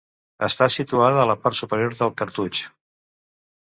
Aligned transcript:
Està 0.47 0.67
situada 0.77 1.21
a 1.25 1.27
la 1.33 1.37
part 1.45 1.61
superior 1.61 1.97
del 2.03 2.19
cartutx. 2.25 2.67